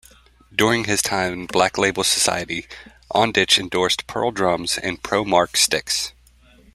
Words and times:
During 0.51 0.85
his 0.85 1.03
time 1.03 1.31
in 1.31 1.45
Black 1.45 1.77
Label 1.77 2.03
Society, 2.03 2.65
Ondich 3.13 3.59
endorsed 3.59 4.07
Pearl 4.07 4.31
Drums 4.31 4.79
and 4.79 5.03
Pro-Mark 5.03 5.55
Sticks. 5.55 6.13